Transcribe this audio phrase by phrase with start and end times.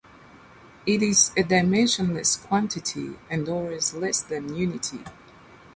[0.87, 5.03] It is a dimensionless quantity and always less than unity.